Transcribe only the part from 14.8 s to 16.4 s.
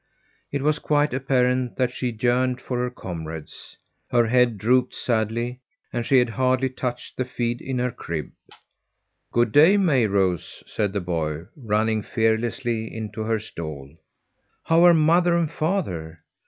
are mother and father?